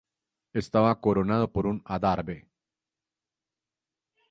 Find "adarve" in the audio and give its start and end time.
1.85-2.47